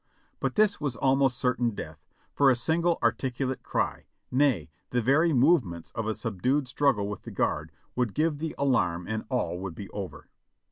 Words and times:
But 0.39 0.55
this 0.55 0.81
was 0.81 0.95
almost 0.95 1.37
certain 1.37 1.75
death, 1.75 2.03
for 2.33 2.49
a 2.49 2.55
single 2.55 2.97
articulate 3.03 3.61
cry, 3.61 4.05
nay, 4.31 4.71
the 4.89 4.99
very 4.99 5.31
movements 5.31 5.91
of 5.91 6.07
a 6.07 6.15
subdued 6.15 6.67
struggle 6.67 7.07
with 7.07 7.21
the 7.21 7.29
guard 7.29 7.71
would 7.95 8.15
give 8.15 8.39
the 8.39 8.55
alarm 8.57 9.07
and 9.07 9.25
all 9.29 9.59
would 9.59 9.75
be 9.75 9.91
over. 9.91 10.27